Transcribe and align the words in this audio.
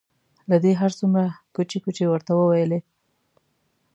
که 0.49 0.55
دې 0.63 0.71
هر 0.81 0.91
څومره 0.99 1.23
کوچې 1.55 1.77
کوچې 1.83 2.05
ورته 2.09 2.31
وویلې. 2.35 2.79